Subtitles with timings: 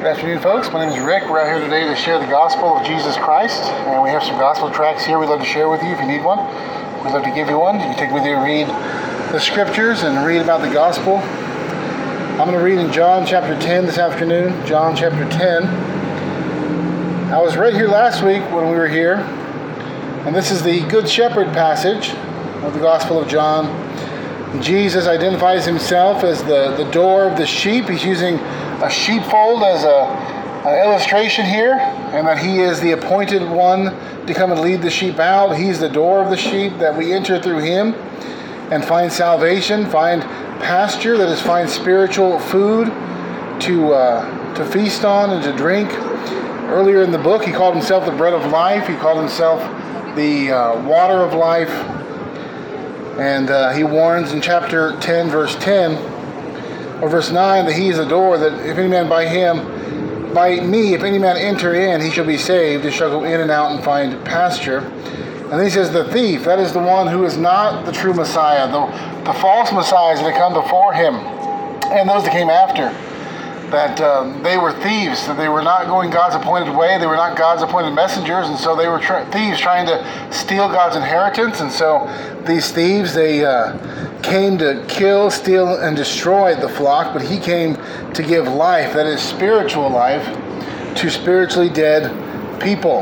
[0.00, 0.72] Good afternoon, folks.
[0.72, 1.28] My name is Rick.
[1.28, 4.38] We're out here today to share the gospel of Jesus Christ, and we have some
[4.38, 6.38] gospel tracts here we'd love to share with you if you need one.
[7.04, 7.74] We'd love to give you one.
[7.74, 8.66] You can take with you and read
[9.30, 11.18] the scriptures and read about the gospel.
[11.18, 14.66] I'm going to read in John chapter 10 this afternoon.
[14.66, 15.66] John chapter 10.
[17.30, 21.10] I was right here last week when we were here, and this is the Good
[21.10, 22.14] Shepherd passage
[22.64, 23.66] of the Gospel of John.
[24.58, 27.88] Jesus identifies himself as the, the door of the sheep.
[27.88, 28.34] He's using
[28.82, 30.06] a sheepfold as a,
[30.66, 33.94] an illustration here, and that he is the appointed one
[34.26, 35.56] to come and lead the sheep out.
[35.56, 37.94] He's the door of the sheep, that we enter through him
[38.72, 40.22] and find salvation, find
[40.60, 42.88] pasture, that is, find spiritual food
[43.60, 45.90] to, uh, to feast on and to drink.
[46.70, 49.60] Earlier in the book, he called himself the bread of life, he called himself
[50.16, 51.99] the uh, water of life.
[53.20, 55.92] And uh, he warns in chapter 10, verse 10,
[57.02, 60.58] or verse 9, that he is the door, that if any man by him, by
[60.60, 63.50] me, if any man enter in, he shall be saved, he shall go in and
[63.50, 64.78] out and find pasture.
[64.78, 68.14] And then he says, the thief, that is the one who is not the true
[68.14, 68.86] Messiah, the,
[69.30, 71.16] the false Messiahs that come before him,
[71.92, 72.88] and those that came after
[73.70, 77.16] that um, they were thieves, that they were not going God's appointed way, they were
[77.16, 81.60] not God's appointed messengers, and so they were tra- thieves trying to steal God's inheritance.
[81.60, 82.08] And so
[82.46, 83.76] these thieves, they uh,
[84.22, 87.76] came to kill, steal, and destroy the flock, but he came
[88.14, 90.24] to give life, that is spiritual life,
[90.96, 92.10] to spiritually dead
[92.60, 93.00] people.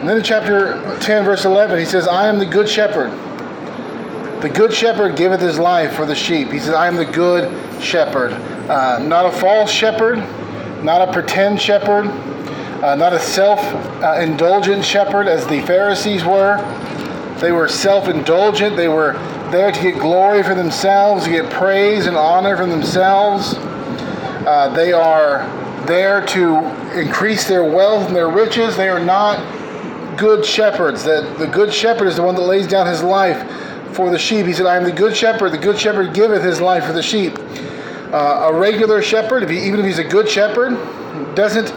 [0.00, 3.10] And then in chapter 10, verse 11, he says, I am the good shepherd.
[4.42, 6.48] The good shepherd giveth his life for the sheep.
[6.48, 7.48] He says, I am the good
[7.80, 8.32] shepherd.
[8.32, 10.16] Uh, not a false shepherd,
[10.82, 12.06] not a pretend shepherd,
[12.82, 13.60] uh, not a self
[14.02, 16.56] uh, indulgent shepherd as the Pharisees were.
[17.40, 18.74] They were self indulgent.
[18.74, 19.12] They were
[19.52, 23.54] there to get glory for themselves, to get praise and honor for themselves.
[23.54, 25.46] Uh, they are
[25.86, 26.58] there to
[26.98, 28.76] increase their wealth and their riches.
[28.76, 29.38] They are not
[30.18, 31.04] good shepherds.
[31.04, 33.61] That the good shepherd is the one that lays down his life
[33.94, 34.46] for the sheep.
[34.46, 35.50] He said, I am the good shepherd.
[35.50, 37.38] The good shepherd giveth his life for the sheep.
[37.38, 40.74] Uh, a regular shepherd, if he, even if he's a good shepherd,
[41.34, 41.72] doesn't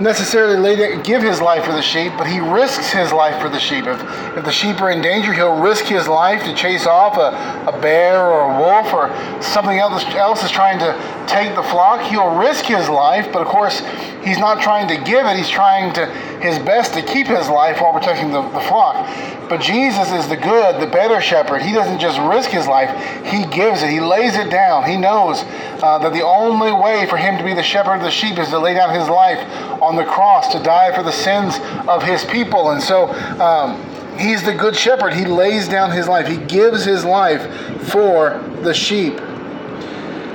[0.00, 3.58] necessarily lay give his life for the sheep, but he risks his life for the
[3.58, 3.86] sheep.
[3.86, 4.00] If,
[4.36, 7.80] if the sheep are in danger, he'll risk his life to chase off a, a
[7.80, 9.08] bear or a wolf or
[9.42, 12.00] something else, else is trying to take the flock.
[12.02, 13.80] He'll risk his life, but of course,
[14.22, 15.36] he's not trying to give it.
[15.36, 16.06] He's trying to
[16.40, 19.06] his best to keep his life while protecting the, the flock.
[19.48, 21.62] But Jesus is the good, the better shepherd.
[21.62, 22.90] He doesn't just risk his life,
[23.24, 23.90] he gives it.
[23.90, 24.84] He lays it down.
[24.84, 25.42] He knows
[25.82, 28.48] uh, that the only way for him to be the shepherd of the sheep is
[28.48, 29.38] to lay down his life
[29.80, 31.58] on the cross to die for the sins
[31.88, 32.70] of his people.
[32.70, 33.08] And so
[33.40, 33.80] um,
[34.18, 35.14] he's the good shepherd.
[35.14, 37.42] He lays down his life, he gives his life
[37.88, 39.20] for the sheep.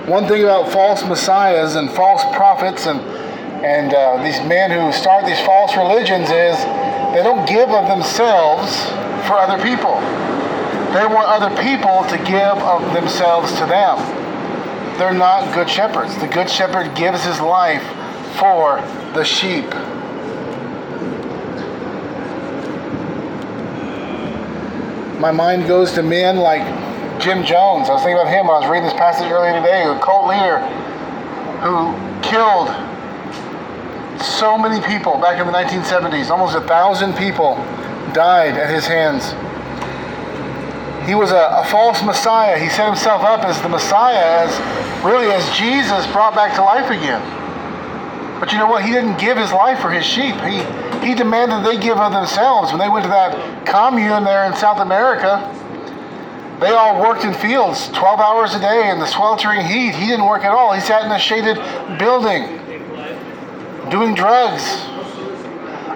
[0.08, 3.00] One thing about false messiahs and false prophets and
[3.64, 6.58] and uh, these men who start these false religions is
[7.14, 8.86] they don't give of themselves
[9.28, 10.00] for other people.
[10.94, 13.98] They want other people to give of themselves to them.
[14.98, 16.18] They're not good shepherds.
[16.18, 17.84] The good shepherd gives his life
[18.38, 18.82] for
[19.14, 19.70] the sheep.
[25.20, 26.62] My mind goes to men like
[27.22, 27.90] Jim Jones.
[27.90, 30.28] I was thinking about him when I was reading this passage earlier today, a cult
[30.28, 30.60] leader
[31.62, 32.70] who killed
[34.26, 36.30] so many people back in the 1970s.
[36.30, 37.56] Almost a thousand people
[38.14, 39.34] died at his hands.
[41.08, 42.60] He was a, a, false Messiah.
[42.60, 46.92] He set himself up as the Messiah, as really as Jesus brought back to life
[46.92, 47.22] again.
[48.40, 48.86] But you know what?
[48.86, 50.36] He didn't give his life for his sheep.
[50.42, 50.62] He
[51.06, 52.72] he demanded they give of themselves.
[52.72, 55.42] When they went to that commune there in South America,
[56.60, 59.96] they all worked in fields 12 hours a day in the sweltering heat.
[59.96, 60.74] He didn't work at all.
[60.74, 61.58] He sat in a shaded
[61.98, 62.61] building
[63.92, 64.64] doing drugs,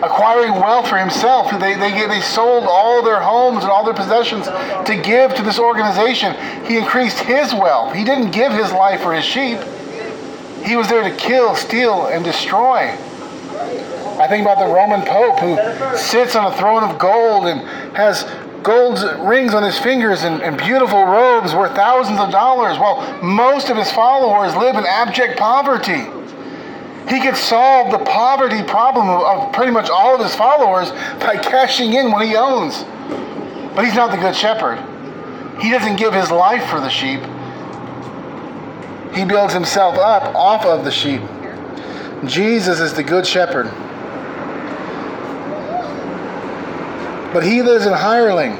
[0.03, 1.49] acquiring wealth for himself.
[1.59, 5.57] They, they, they sold all their homes and all their possessions to give to this
[5.57, 6.35] organization.
[6.65, 7.95] He increased his wealth.
[7.95, 9.59] He didn't give his life for his sheep.
[10.63, 12.93] He was there to kill, steal, and destroy.
[14.17, 17.61] I think about the Roman Pope who sits on a throne of gold and
[17.95, 18.23] has
[18.63, 23.69] gold rings on his fingers and, and, beautiful robes worth thousands of dollars, while most
[23.69, 26.05] of his followers live in abject poverty.
[27.07, 31.93] He could solve the poverty problem of, pretty much all of his followers by cashing
[31.93, 32.83] in what he owns.
[33.75, 34.79] But he's not the good shepherd.
[35.61, 37.21] He doesn't give his life for the sheep.
[39.13, 41.21] He builds himself up off of the sheep.
[42.25, 43.67] Jesus is the good shepherd.
[47.31, 48.57] But he lives in hireling.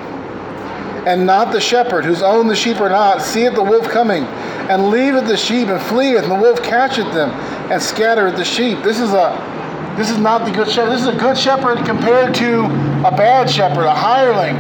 [1.05, 4.23] and not the shepherd, whose own the sheep are not, seeth the wolf coming,
[4.69, 7.29] and leaveth the sheep and fleeth, and the wolf catcheth them,
[7.71, 8.81] and scattereth the sheep.
[8.83, 9.55] This is a
[9.97, 10.91] this is not the good shepherd.
[10.91, 12.65] This is a good shepherd compared to
[13.05, 14.55] a bad shepherd, a hireling,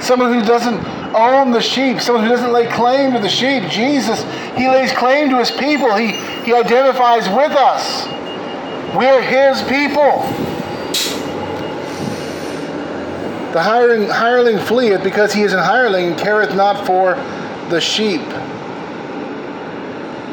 [0.00, 0.84] someone who doesn't
[1.14, 3.68] own the sheep, someone who doesn't lay claim to the sheep.
[3.68, 4.22] Jesus,
[4.56, 5.94] he lays claim to his people.
[5.96, 6.12] He,
[6.44, 8.06] he identifies with us.
[8.94, 10.22] We're his people.
[13.52, 17.14] The hireling, hireling fleeth because he is an hireling and careth not for
[17.68, 18.22] the sheep.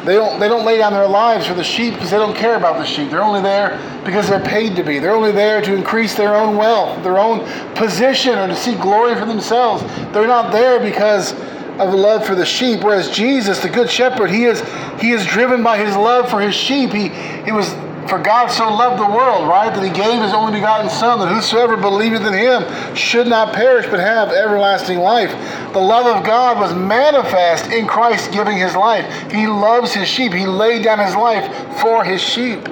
[0.09, 2.55] They don't, they don't lay down their lives for the sheep because they don't care
[2.55, 3.11] about the sheep.
[3.11, 4.97] They're only there because they're paid to be.
[4.97, 7.41] They're only there to increase their own wealth, their own
[7.75, 9.83] position, or to seek glory for themselves.
[10.11, 12.83] They're not there because of love for the sheep.
[12.83, 14.63] Whereas Jesus, the good shepherd, he is
[14.99, 16.89] he is driven by his love for his sheep.
[16.89, 17.71] He he was
[18.09, 21.27] for God so loved the world, right, that he gave his only begotten Son, that
[21.27, 25.31] whosoever believeth in him should not perish but have everlasting life.
[25.73, 29.31] The love of God was manifest in Christ giving his life.
[29.31, 30.33] He loves his sheep.
[30.33, 32.67] He laid down his life for his sheep.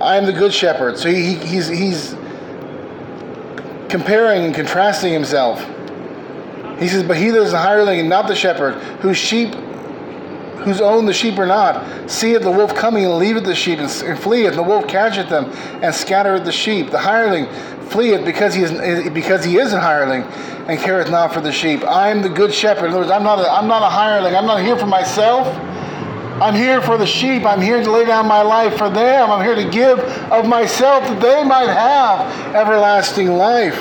[0.00, 0.98] I am the good shepherd.
[0.98, 2.16] So he, he's, he's
[3.88, 5.60] comparing and contrasting himself.
[6.78, 9.54] He says, But he that is a hireling and not the shepherd, whose sheep
[10.62, 13.90] whose own the sheep are not, seeth the wolf coming and leaveth the sheep and,
[14.04, 15.46] and fleeth, and the wolf catcheth them
[15.82, 16.90] and scattereth the sheep.
[16.90, 17.46] The hireling
[17.88, 20.22] fleeth because he is because he is a hireling
[20.68, 21.82] and careth not for the sheep.
[21.84, 22.86] I am the good shepherd.
[22.86, 24.34] In other words, I'm not a, I'm not a hireling.
[24.34, 25.46] I'm not here for myself.
[26.40, 27.44] I'm here for the sheep.
[27.44, 29.30] I'm here to lay down my life for them.
[29.30, 33.78] I'm here to give of myself that they might have everlasting life.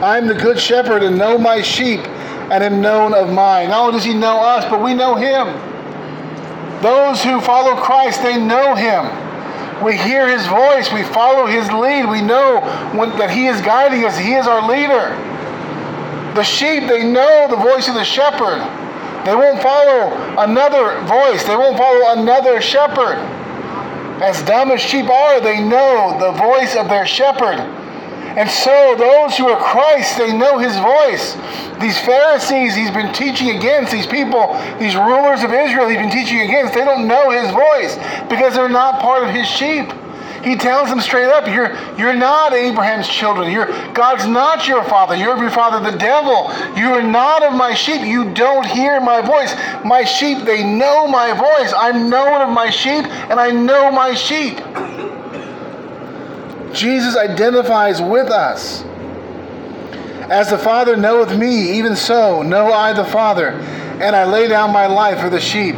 [0.00, 2.00] I'm the good shepherd and know my sheep
[2.50, 3.70] and am known of mine.
[3.70, 5.48] Not only does he know us, but we know him.
[6.82, 9.84] Those who follow Christ, they know him.
[9.84, 12.60] We hear his voice, we follow his lead, we know
[12.94, 15.14] when, that he is guiding us, he is our leader.
[16.34, 18.58] The sheep, they know the voice of the shepherd.
[19.24, 23.18] They won't follow another voice, they won't follow another shepherd.
[24.20, 27.77] As dumb as sheep are, they know the voice of their shepherd.
[28.38, 31.34] And so those who are Christ, they know his voice.
[31.80, 36.42] These Pharisees he's been teaching against, these people, these rulers of Israel he's been teaching
[36.42, 37.96] against, they don't know his voice
[38.28, 39.90] because they're not part of his sheep.
[40.44, 43.50] He tells them straight up, you're, you're not Abraham's children.
[43.50, 45.16] You're, God's not your father.
[45.16, 46.52] You're your father, the devil.
[46.78, 48.02] You are not of my sheep.
[48.02, 49.52] You don't hear my voice.
[49.84, 51.74] My sheep, they know my voice.
[51.76, 54.60] I'm known of my sheep, and I know my sheep.
[56.78, 58.82] Jesus identifies with us.
[60.30, 64.72] As the Father knoweth me, even so know I the Father, and I lay down
[64.72, 65.74] my life for the sheep.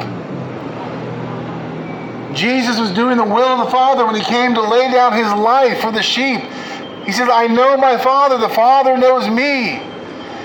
[2.35, 5.33] Jesus was doing the will of the Father when he came to lay down his
[5.33, 6.41] life for the sheep.
[7.07, 9.81] He says, I know my Father, the Father knows me.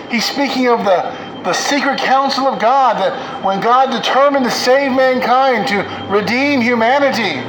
[0.09, 1.01] He's speaking of the,
[1.43, 7.41] the secret counsel of God, that when God determined to save mankind, to redeem humanity,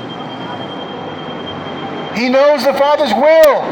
[2.16, 3.62] he knows the Father's will.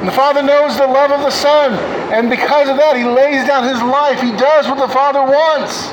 [0.00, 1.72] And the Father knows the love of the Son.
[2.12, 4.20] And because of that, he lays down his life.
[4.20, 5.92] He does what the Father wants.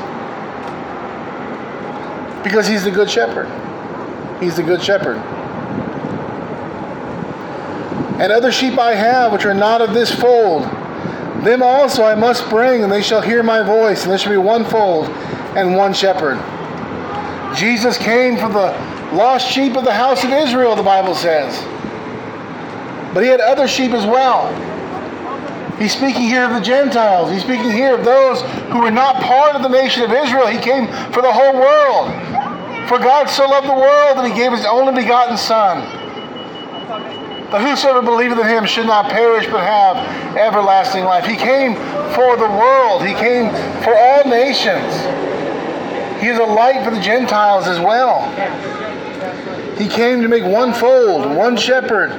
[2.43, 3.47] Because he's the good shepherd.
[4.41, 5.17] He's the good shepherd.
[8.19, 10.63] And other sheep I have, which are not of this fold.
[11.43, 14.37] Them also I must bring, and they shall hear my voice, and there shall be
[14.37, 15.07] one fold
[15.55, 16.37] and one shepherd.
[17.55, 21.63] Jesus came for the lost sheep of the house of Israel, the Bible says.
[23.13, 24.47] But he had other sheep as well.
[25.79, 27.31] He's speaking here of the Gentiles.
[27.31, 30.47] He's speaking here of those who were not part of the nation of Israel.
[30.47, 32.09] He came for the whole world.
[32.89, 35.81] For God so loved the world that he gave his only begotten Son.
[37.49, 39.97] But whosoever believeth in him should not perish but have
[40.37, 41.25] everlasting life.
[41.25, 41.75] He came
[42.13, 43.05] for the world.
[43.05, 43.49] He came
[43.81, 44.93] for all nations.
[46.21, 48.27] He is a light for the Gentiles as well.
[49.79, 52.11] He came to make one fold, one shepherd.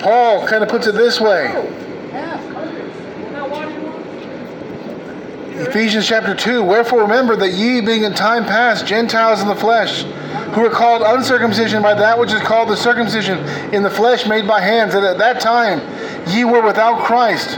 [0.00, 1.70] Paul kind of puts it this way.
[5.56, 10.02] Ephesians chapter 2 Wherefore remember that ye, being in time past Gentiles in the flesh,
[10.52, 13.38] who were called uncircumcision by that which is called the circumcision
[13.72, 15.80] in the flesh made by hands, that at that time
[16.28, 17.56] ye were without Christ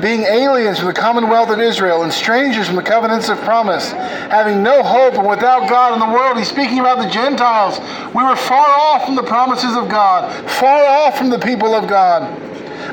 [0.00, 4.62] being aliens from the commonwealth of Israel and strangers from the covenants of promise, having
[4.62, 6.38] no hope and without God in the world.
[6.38, 7.78] He's speaking about the Gentiles.
[8.14, 11.88] We were far off from the promises of God, far off from the people of
[11.88, 12.38] God.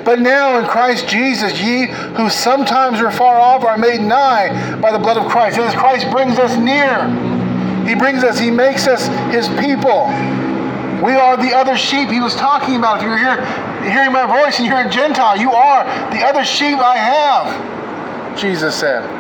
[0.05, 4.91] But now in Christ Jesus, ye who sometimes were far off are made nigh by
[4.91, 5.58] the blood of Christ.
[5.58, 7.08] As Christ brings us near,
[7.88, 10.08] He brings us, He makes us His people.
[11.03, 12.98] We are the other sheep he was talking about.
[12.98, 13.46] If you're here
[13.83, 18.75] hearing my voice and you're a Gentile, you are the other sheep I have, Jesus
[18.75, 19.19] said.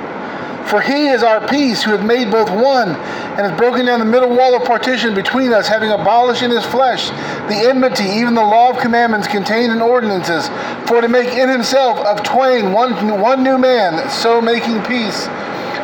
[0.69, 4.05] For he is our peace, who hath made both one, and hath broken down the
[4.05, 7.09] middle wall of partition between us, having abolished in his flesh
[7.49, 10.47] the enmity, even the law of commandments contained in ordinances,
[10.87, 15.27] for to make in himself of twain one, one new man, so making peace.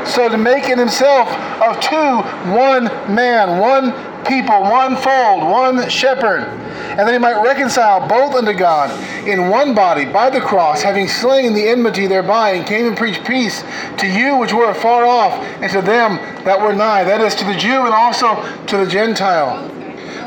[0.06, 1.28] So to make in himself
[1.62, 2.22] of two
[2.54, 3.90] one man, one
[4.26, 8.90] people, one fold, one shepherd, and that he might reconcile both unto God
[9.28, 13.26] in one body by the cross, having slain the enmity thereby, and came and preached
[13.26, 13.64] peace
[13.98, 17.46] to you which were afar off, and to them that were nigh, that is, to
[17.46, 18.36] the Jew and also
[18.68, 19.72] to the Gentile.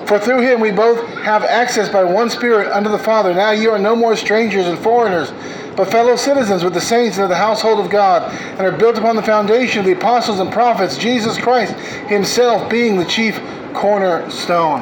[0.06, 3.34] For through him we both have access by one Spirit unto the Father.
[3.34, 5.32] Now you are no more strangers and foreigners,
[5.76, 8.96] but fellow citizens with the saints and of the household of God, and are built
[8.96, 11.74] upon the foundation of the apostles and prophets, Jesus Christ
[12.08, 13.38] himself being the chief
[13.74, 14.80] cornerstone.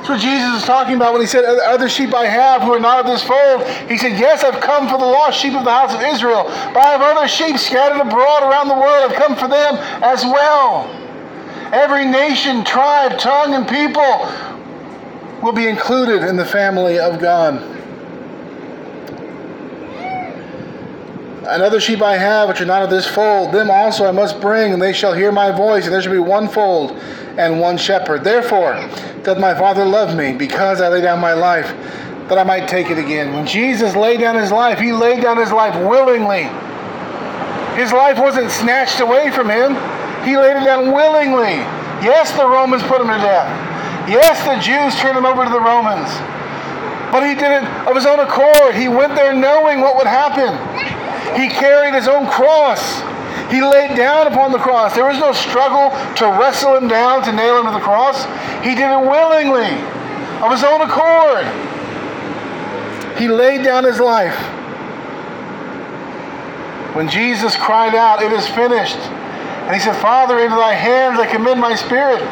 [0.00, 2.80] That's what Jesus is talking about when he said, Other sheep I have who are
[2.80, 3.66] not of this fold.
[3.88, 6.78] He said, Yes, I've come for the lost sheep of the house of Israel, but
[6.78, 9.10] I have other sheep scattered abroad around the world.
[9.10, 10.88] I've come for them as well.
[11.72, 14.26] Every nation, tribe, tongue, and people
[15.42, 17.79] will be included in the family of God.
[21.50, 24.72] Another sheep I have, which are not of this fold, them also I must bring,
[24.72, 26.92] and they shall hear my voice, and there shall be one fold
[27.36, 28.22] and one shepherd.
[28.22, 28.74] Therefore
[29.24, 31.66] doth my Father love me, because I lay down my life,
[32.28, 33.32] that I might take it again.
[33.32, 36.44] When Jesus laid down his life, he laid down his life willingly.
[37.74, 39.74] His life wasn't snatched away from him,
[40.24, 41.58] he laid it down willingly.
[41.98, 43.50] Yes, the Romans put him to death.
[44.08, 46.08] Yes, the Jews turned him over to the Romans.
[47.10, 48.76] But he did it of his own accord.
[48.76, 50.54] He went there knowing what would happen.
[51.36, 53.00] He carried his own cross.
[53.50, 54.94] He laid down upon the cross.
[54.94, 58.24] There was no struggle to wrestle him down to nail him to the cross.
[58.64, 59.70] He did it willingly,
[60.42, 61.46] of his own accord.
[63.18, 64.36] He laid down his life.
[66.94, 68.96] When Jesus cried out, It is finished.
[68.96, 72.22] And he said, Father, into thy hands I commend my spirit.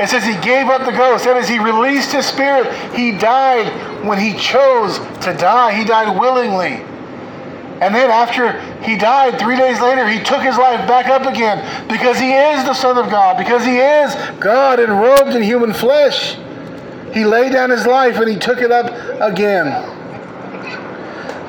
[0.00, 1.24] It says he gave up the ghost.
[1.24, 2.72] That is, he released his spirit.
[2.94, 5.74] He died when he chose to die.
[5.74, 6.82] He died willingly.
[7.82, 11.88] And then after he died, three days later, he took his life back up again
[11.88, 16.36] because he is the Son of God, because he is God enrobed in human flesh.
[17.12, 18.86] He laid down his life and he took it up
[19.20, 19.66] again.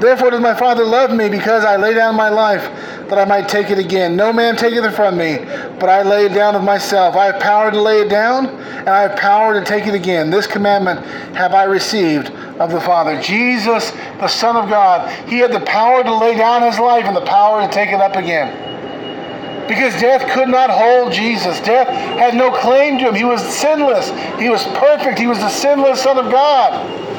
[0.04, 2.64] Therefore does my Father love me, because I lay down my life
[3.08, 4.18] that I might take it again.
[4.18, 5.38] No man taketh it from me,
[5.80, 7.16] but I lay it down of myself.
[7.16, 10.30] I have power to lay it down, and I have power to take it again.
[10.30, 11.06] This commandment
[11.38, 13.22] have I received of the Father.
[13.22, 17.16] Jesus, the Son of God, he had the power to lay down his life and
[17.16, 19.70] the power to take it up again.
[19.70, 21.62] Because death could not hold Jesus.
[21.62, 23.16] Death had no claim to him.
[23.16, 24.10] He was sinless.
[24.38, 25.18] He was perfect.
[25.18, 27.13] He was the sinless Son of God.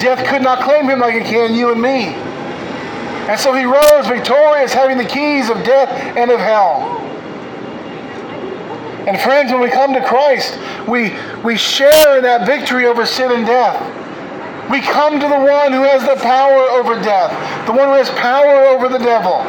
[0.00, 2.14] Death could not claim him like it can you and me.
[3.28, 6.98] And so he rose victorious, having the keys of death and of hell.
[9.06, 13.30] And friends, when we come to Christ, we, we share in that victory over sin
[13.30, 13.78] and death.
[14.70, 18.08] We come to the one who has the power over death, the one who has
[18.10, 19.42] power over the devil,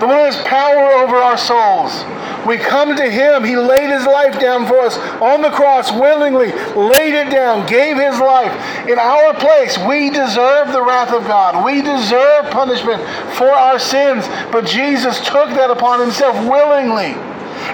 [0.00, 2.04] the one has power over our souls.
[2.46, 3.42] We come to him.
[3.44, 7.96] He laid his life down for us on the cross willingly, laid it down, gave
[7.96, 8.52] his life
[8.88, 9.78] in our place.
[9.78, 11.64] We deserve the wrath of God.
[11.64, 13.00] We deserve punishment
[13.36, 14.26] for our sins.
[14.52, 17.14] But Jesus took that upon himself willingly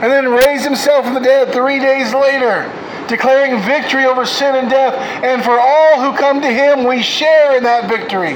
[0.01, 2.71] and then raised himself from the dead three days later
[3.09, 4.95] declaring victory over sin and death.
[5.25, 8.35] And for all who come to him, we share in that victory.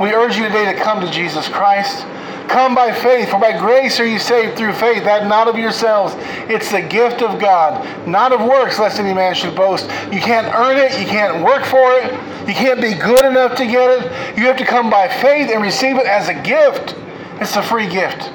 [0.00, 2.06] We urge you today to come to Jesus Christ.
[2.48, 6.14] Come by faith, for by grace are you saved through faith, that not of yourselves.
[6.48, 9.84] It's the gift of God, not of works, lest any man should boast.
[10.12, 12.12] You can't earn it, you can't work for it,
[12.48, 14.38] you can't be good enough to get it.
[14.38, 16.94] You have to come by faith and receive it as a gift.
[17.40, 18.30] It's a free gift.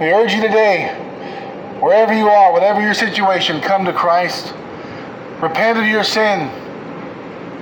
[0.00, 1.08] We urge you today
[1.80, 4.52] Wherever you are, whatever your situation, come to Christ.
[5.40, 6.50] Repent of your sin.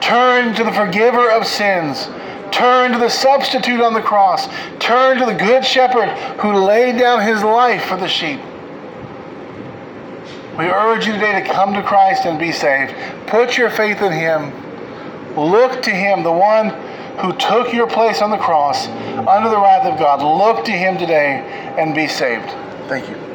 [0.01, 2.09] Turn to the forgiver of sins.
[2.53, 4.49] Turn to the substitute on the cross.
[4.79, 6.09] Turn to the good shepherd
[6.41, 8.41] who laid down his life for the sheep.
[10.59, 12.93] We urge you today to come to Christ and be saved.
[13.29, 14.53] Put your faith in him.
[15.37, 16.71] Look to him, the one
[17.19, 20.23] who took your place on the cross under the wrath of God.
[20.23, 21.43] Look to him today
[21.79, 22.51] and be saved.
[22.89, 23.28] Thank you.